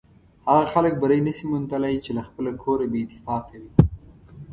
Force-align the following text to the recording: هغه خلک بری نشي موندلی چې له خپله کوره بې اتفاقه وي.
هغه 0.47 0.63
خلک 0.73 0.93
بری 1.01 1.19
نشي 1.27 1.45
موندلی 1.51 1.95
چې 2.05 2.11
له 2.17 2.21
خپله 2.27 2.51
کوره 2.63 2.85
بې 2.91 2.99
اتفاقه 3.03 3.55
وي. 3.61 3.71